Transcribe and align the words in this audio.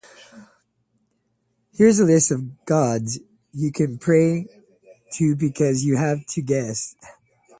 Here's 1.75 1.99
a 1.99 2.05
list 2.05 2.31
of 2.31 2.65
gods 2.65 3.19
you 3.51 3.71
can 3.71 3.99
pray 3.99 4.47
to 5.13 5.35
because 5.35 5.85
you 5.85 5.95
have 5.97 6.25
to 6.33 6.41
guess 6.41 6.95